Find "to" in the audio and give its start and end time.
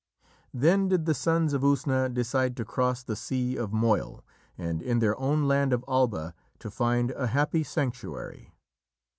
2.57-2.65, 6.57-6.71